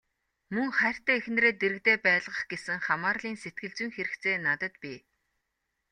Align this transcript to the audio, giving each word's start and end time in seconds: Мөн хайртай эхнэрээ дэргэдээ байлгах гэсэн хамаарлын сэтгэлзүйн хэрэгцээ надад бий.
Мөн 0.53 0.69
хайртай 0.79 1.15
эхнэрээ 1.19 1.53
дэргэдээ 1.61 1.97
байлгах 2.05 2.41
гэсэн 2.51 2.79
хамаарлын 2.87 3.35
сэтгэлзүйн 3.43 3.91
хэрэгцээ 3.93 4.35
надад 4.45 4.73
бий. 4.81 4.97